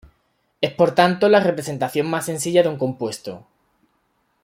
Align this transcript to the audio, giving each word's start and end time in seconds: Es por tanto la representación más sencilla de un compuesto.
Es 0.61 0.73
por 0.73 0.95
tanto 0.95 1.29
la 1.29 1.41
representación 1.41 2.09
más 2.09 2.25
sencilla 2.25 2.63
de 2.63 2.69
un 2.69 2.77
compuesto. 2.79 3.45